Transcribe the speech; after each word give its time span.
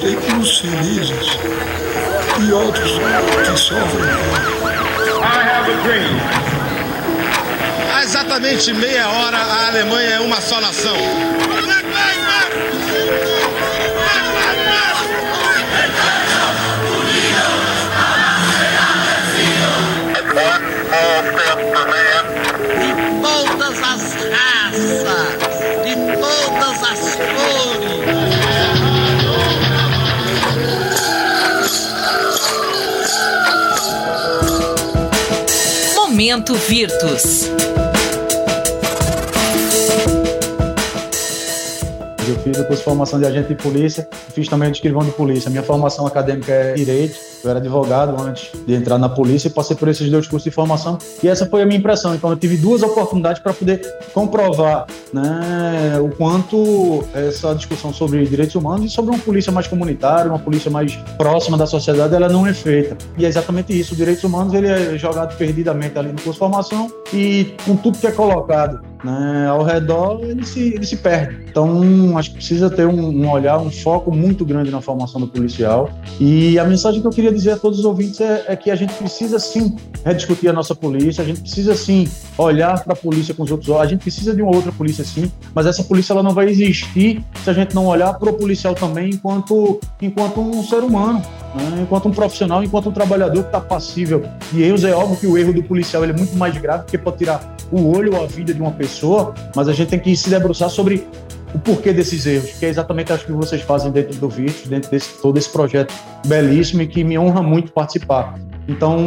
Uns 0.00 0.58
felizes 0.60 1.26
e 2.40 2.52
outros 2.52 2.92
que 2.92 3.58
sofrem. 3.58 4.14
Há 7.92 8.04
exatamente 8.04 8.72
meia 8.74 9.08
hora, 9.08 9.36
a 9.36 9.66
Alemanha 9.66 10.10
é 10.10 10.20
uma 10.20 10.40
só 10.40 10.60
nação. 10.60 10.94
de 22.78 22.92
todas 23.20 23.78
as 23.78 24.14
raças, 24.30 25.47
Momento 36.18 36.56
Virtus. 36.68 37.48
Fiz 42.38 42.56
depois 42.56 42.80
formação 42.80 43.18
de 43.18 43.26
agente 43.26 43.48
de 43.48 43.54
polícia, 43.54 44.08
fiz 44.34 44.48
também 44.48 44.70
de 44.70 44.76
escrivão 44.76 45.04
de 45.04 45.10
polícia. 45.12 45.50
Minha 45.50 45.62
formação 45.62 46.06
acadêmica 46.06 46.52
é 46.52 46.74
direito, 46.74 47.18
eu 47.44 47.50
era 47.50 47.58
advogado 47.58 48.20
antes 48.20 48.50
de 48.66 48.74
entrar 48.74 48.98
na 48.98 49.08
polícia 49.08 49.48
e 49.48 49.50
passei 49.50 49.76
por 49.76 49.88
esses 49.88 50.10
dois 50.10 50.26
cursos 50.26 50.44
de 50.44 50.50
formação 50.50 50.98
e 51.22 51.28
essa 51.28 51.46
foi 51.46 51.62
a 51.62 51.66
minha 51.66 51.78
impressão. 51.78 52.14
Então 52.14 52.30
eu 52.30 52.36
tive 52.36 52.56
duas 52.56 52.82
oportunidades 52.82 53.40
para 53.42 53.52
poder 53.52 53.80
comprovar 54.12 54.86
né, 55.12 55.98
o 56.00 56.08
quanto 56.10 57.04
essa 57.14 57.54
discussão 57.54 57.92
sobre 57.92 58.24
direitos 58.26 58.54
humanos 58.54 58.86
e 58.86 58.88
sobre 58.88 59.14
uma 59.14 59.20
polícia 59.20 59.52
mais 59.52 59.66
comunitária, 59.66 60.30
uma 60.30 60.38
polícia 60.38 60.70
mais 60.70 60.96
próxima 61.16 61.56
da 61.56 61.66
sociedade, 61.66 62.14
ela 62.14 62.28
não 62.28 62.46
é 62.46 62.54
feita. 62.54 62.96
E 63.16 63.24
é 63.24 63.28
exatamente 63.28 63.78
isso. 63.78 63.92
Os 63.92 63.98
direitos 63.98 64.24
humanos 64.24 64.52
ele 64.54 64.66
é 64.66 64.98
jogado 64.98 65.36
perdidamente 65.36 65.98
ali 65.98 66.08
no 66.08 66.14
curso 66.14 66.32
de 66.32 66.38
formação 66.38 66.90
e 67.12 67.54
com 67.64 67.76
tudo 67.76 67.98
que 67.98 68.06
é 68.06 68.12
colocado 68.12 68.80
né, 69.04 69.46
ao 69.48 69.62
redor, 69.62 70.20
ele 70.22 70.44
se, 70.44 70.60
ele 70.74 70.86
se 70.86 70.96
perde. 70.96 71.44
Então, 71.48 72.16
acho 72.16 72.30
que 72.30 72.36
precisa 72.36 72.70
ter 72.70 72.86
um, 72.86 73.08
um, 73.08 73.30
olhar, 73.30 73.58
um 73.58 73.70
foco 73.70 74.14
muito 74.14 74.44
grande 74.44 74.70
na 74.70 74.80
formação 74.80 75.20
do 75.20 75.26
policial. 75.26 75.90
E 76.20 76.58
a 76.58 76.64
mensagem 76.64 77.00
que 77.00 77.06
eu 77.06 77.10
queria 77.10 77.32
dizer 77.32 77.52
a 77.52 77.56
todos 77.56 77.78
os 77.78 77.84
ouvintes 77.84 78.20
é, 78.20 78.44
é 78.48 78.56
que 78.56 78.70
a 78.70 78.76
gente 78.76 78.92
precisa 78.94 79.38
sim 79.38 79.76
rediscutir 80.04 80.48
a 80.48 80.52
nossa 80.52 80.74
polícia, 80.74 81.22
a 81.22 81.26
gente 81.26 81.40
precisa 81.40 81.74
sim 81.74 82.08
olhar 82.36 82.82
para 82.82 82.92
a 82.92 82.96
polícia 82.96 83.34
com 83.34 83.42
os 83.42 83.50
outros 83.50 83.68
olhos, 83.68 83.82
a 83.82 83.90
gente 83.90 84.02
precisa 84.02 84.34
de 84.34 84.42
uma 84.42 84.54
outra 84.54 84.72
polícia 84.72 85.04
sim, 85.04 85.30
mas 85.54 85.66
essa 85.66 85.82
polícia 85.84 86.12
ela 86.12 86.22
não 86.22 86.32
vai 86.32 86.48
existir 86.48 87.24
se 87.42 87.50
a 87.50 87.52
gente 87.52 87.74
não 87.74 87.86
olhar 87.86 88.14
para 88.14 88.30
o 88.30 88.34
policial 88.34 88.74
também 88.74 89.10
enquanto, 89.10 89.80
enquanto 90.00 90.40
um 90.40 90.62
ser 90.62 90.78
humano. 90.78 91.22
Né? 91.54 91.80
Enquanto 91.82 92.08
um 92.08 92.12
profissional, 92.12 92.62
enquanto 92.62 92.88
um 92.88 92.92
trabalhador 92.92 93.42
que 93.42 93.48
está 93.48 93.60
passível 93.60 94.24
de 94.52 94.62
erros, 94.62 94.84
é 94.84 94.92
óbvio 94.92 95.16
que 95.16 95.26
o 95.26 95.38
erro 95.38 95.52
do 95.52 95.62
policial 95.62 96.04
é 96.04 96.12
muito 96.12 96.36
mais 96.36 96.56
grave, 96.58 96.84
porque 96.84 96.98
pode 96.98 97.18
tirar 97.18 97.56
o 97.70 97.88
olho 97.96 98.14
ou 98.14 98.24
a 98.24 98.26
vida 98.26 98.52
de 98.52 98.60
uma 98.60 98.72
pessoa, 98.72 99.34
mas 99.54 99.68
a 99.68 99.72
gente 99.72 99.88
tem 99.88 99.98
que 99.98 100.14
se 100.16 100.30
debruçar 100.30 100.70
sobre 100.70 101.06
o 101.54 101.58
porquê 101.58 101.92
desses 101.92 102.26
erros, 102.26 102.50
que 102.52 102.66
é 102.66 102.68
exatamente 102.68 103.12
acho 103.12 103.24
que 103.24 103.32
vocês 103.32 103.62
fazem 103.62 103.90
dentro 103.90 104.14
do 104.16 104.28
Virtus, 104.28 104.66
dentro 104.66 104.90
desse 104.90 105.20
todo 105.20 105.38
esse 105.38 105.48
projeto 105.50 105.94
belíssimo 106.26 106.82
e 106.82 106.86
que 106.86 107.02
me 107.02 107.18
honra 107.18 107.42
muito 107.42 107.72
participar. 107.72 108.38
Então, 108.68 108.98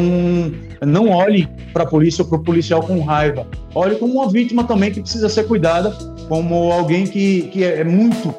não 0.83 1.09
olhe 1.09 1.47
para 1.71 1.83
a 1.83 1.85
polícia 1.85 2.23
ou 2.23 2.27
para 2.27 2.39
o 2.39 2.43
policial 2.43 2.81
com 2.81 2.99
raiva. 3.01 3.45
Olhe 3.75 3.95
como 3.95 4.15
uma 4.15 4.27
vítima 4.27 4.63
também 4.63 4.91
que 4.91 5.01
precisa 5.01 5.29
ser 5.29 5.43
cuidada, 5.43 5.95
como 6.27 6.71
alguém 6.71 7.05
que, 7.05 7.43
que 7.43 7.63
é 7.63 7.83
muito, 7.83 8.33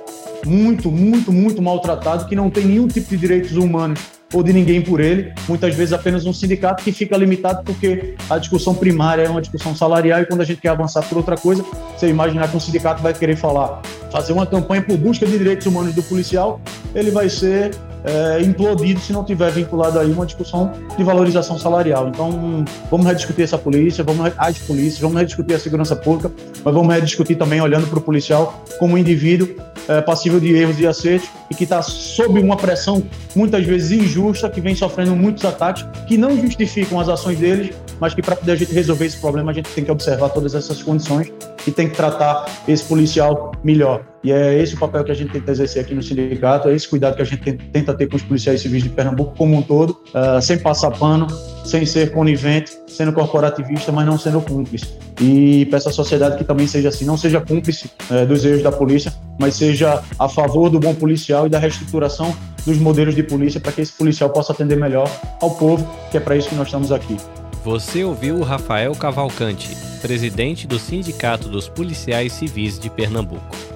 muito, 0.47 0.91
muito, 0.91 1.33
muito 1.33 1.63
maltratado, 1.63 2.27
que 2.27 2.37
não 2.37 2.51
tem 2.51 2.65
nenhum 2.65 2.89
tipo 2.89 3.09
de 3.11 3.17
direitos 3.17 3.57
humanos 3.57 4.01
ou 4.33 4.43
de 4.43 4.53
ninguém 4.53 4.81
por 4.81 5.01
ele, 5.01 5.33
muitas 5.47 5.75
vezes 5.75 5.93
apenas 5.93 6.25
um 6.25 6.33
sindicato 6.33 6.83
que 6.83 6.91
fica 6.91 7.17
limitado 7.17 7.63
porque 7.65 8.15
a 8.31 8.39
discussão 8.39 8.75
primária 8.75 9.23
é 9.23 9.29
uma 9.29 9.43
discussão 9.43 9.77
salarial 9.77 10.23
e 10.23 10.27
quando 10.27 10.41
a 10.41 10.45
gente 10.45 10.61
quer 10.61 10.71
avançar 10.71 11.03
por 11.03 11.19
outra 11.19 11.37
coisa, 11.37 11.63
você 11.95 12.09
imaginar 12.09 12.49
que 12.49 12.57
um 12.57 12.61
sindicato 12.61 13.03
vai 13.03 13.13
querer 13.13 13.37
falar, 13.37 13.83
fazer 14.11 14.33
uma 14.33 14.47
campanha 14.47 14.83
por 14.83 14.97
busca 14.97 15.27
de 15.27 15.37
direitos 15.37 15.67
humanos 15.67 15.95
do 15.95 16.03
policial, 16.03 16.61
ele 16.95 17.11
vai 17.11 17.29
ser 17.29 17.73
é, 18.05 18.41
implodido 18.43 19.01
se 19.01 19.13
não 19.13 19.25
tiver 19.25 19.51
vinculado 19.51 19.99
aí 19.99 20.11
uma 20.11 20.27
discussão 20.27 20.73
de 20.97 21.05
valorização 21.05 21.59
salarial. 21.59 22.09
Então, 22.09 22.65
vamos 22.91 23.07
rediscutir 23.07 23.45
essa 23.45 23.59
polícia, 23.59 24.03
vamos 24.03 24.33
as 24.37 24.59
polícias, 24.59 25.01
vamos 25.01 25.19
rediscutir 25.19 25.57
a 25.57 25.59
segurança 25.59 25.95
pública, 25.95 26.31
mas 26.65 26.75
vamos 26.75 26.93
rediscutir 26.93 27.37
também 27.37 27.61
olhando 27.61 27.87
para 27.87 27.99
o 27.99 28.03
policial 28.03 28.63
como 28.79 28.95
um 28.95 28.99
indivíduo 28.99 29.49
é, 29.89 30.01
passível 30.01 30.39
de 30.39 30.55
erros 30.55 30.79
e 30.79 30.87
acertos 30.87 31.29
e 31.51 31.55
que 31.55 31.65
está 31.65 31.83
sob 31.83 32.39
uma 32.41 32.57
pressão 32.57 33.03
muitas 33.35 33.65
vezes 33.65 33.91
injusta, 33.91 34.49
que 34.49 34.61
vem 34.61 34.75
sofrendo 34.75 35.17
muitos 35.17 35.45
ataques 35.45 35.85
que 36.07 36.17
não 36.17 36.37
justificam 36.41 37.01
as 37.01 37.09
ações 37.09 37.39
deles, 37.39 37.75
mas 38.01 38.15
que 38.15 38.23
para 38.23 38.37
poder 38.37 38.53
a 38.53 38.57
gente 38.57 38.73
resolver 38.73 39.07
esse 39.07 39.17
problema 39.19 39.51
a 39.51 39.55
gente 39.55 39.69
tem 39.71 39.85
que 39.85 39.91
observar 39.91 40.31
todas 40.31 40.55
essas 40.55 40.83
condições 40.83 41.33
e 41.67 41.71
tem 41.71 41.89
que 41.89 41.97
tratar 41.97 42.47
esse 42.67 42.85
policial 42.85 43.53
melhor. 43.63 44.12
E 44.25 44.31
é 44.31 44.57
esse 44.57 44.75
o 44.75 44.79
papel 44.79 45.03
que 45.03 45.11
a 45.11 45.15
gente 45.15 45.33
tenta 45.33 45.51
exercer 45.51 45.83
aqui 45.83 45.95
no 45.95 46.03
sindicato, 46.03 46.69
é 46.69 46.75
esse 46.75 46.89
cuidado 46.89 47.17
que 47.17 47.23
a 47.23 47.25
gente 47.25 47.53
tenta 47.73 47.93
ter 47.93 48.09
com 48.09 48.17
os 48.17 48.23
policiais 48.23 48.61
civis 48.61 48.83
de 48.83 48.89
Pernambuco 48.89 49.35
como 49.37 49.57
um 49.57 49.63
todo, 49.63 49.99
uh, 50.15 50.41
sem 50.41 50.59
passar 50.59 50.93
pano, 50.93 51.27
sem 51.65 51.85
ser 51.85 52.13
conivente, 52.13 52.73
sendo 52.87 53.13
corporativista, 53.13 53.91
mas 53.91 54.07
não 54.07 54.17
sendo 54.17 54.41
cúmplice. 54.41 54.87
E 55.21 55.67
peço 55.67 55.89
à 55.89 55.93
sociedade 55.93 56.37
que 56.37 56.45
também 56.45 56.69
seja 56.69 56.89
assim, 56.89 57.05
não 57.05 57.17
seja 57.17 57.41
cúmplice 57.41 57.91
uh, 58.11 58.25
dos 58.25 58.45
erros 58.45 58.63
da 58.63 58.71
polícia, 58.71 59.13
mas 59.41 59.55
seja 59.57 60.03
a 60.17 60.29
favor 60.29 60.71
do 60.71 60.79
bom 60.79 60.95
policial 60.95 61.47
e 61.47 61.51
da 61.51 61.59
reestruturação 61.59 62.33
dos 62.65 62.79
modelos 62.79 63.17
de 63.17 63.25
polícia 63.25 63.61
para 63.61 63.73
que 63.73 63.81
esse 63.81 63.93
policial 63.93 64.31
possa 64.31 64.53
atender 64.53 64.77
melhor 64.77 65.11
ao 65.41 65.51
povo, 65.51 65.85
que 66.13 66.17
é 66.17 66.21
para 66.21 66.37
isso 66.37 66.49
que 66.49 66.55
nós 66.55 66.69
estamos 66.69 66.93
aqui. 66.93 67.17
Você 67.65 68.05
ouviu 68.05 68.37
o 68.37 68.43
Rafael 68.43 68.93
Cavalcante, 68.93 69.69
presidente 70.01 70.67
do 70.67 70.79
Sindicato 70.79 71.49
dos 71.49 71.69
Policiais 71.69 72.33
Civis 72.33 72.79
de 72.79 72.91
Pernambuco. 72.91 73.72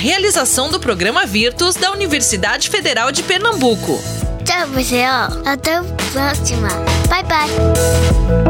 Realização 0.00 0.70
do 0.70 0.80
programa 0.80 1.26
Virtus 1.26 1.76
da 1.76 1.92
Universidade 1.92 2.70
Federal 2.70 3.12
de 3.12 3.22
Pernambuco. 3.22 4.02
Tchau, 4.46 4.66
pessoal. 4.68 5.28
Até 5.44 5.74
a 5.76 5.84
próxima. 6.10 6.68
Bye, 7.10 7.22
bye. 7.24 8.49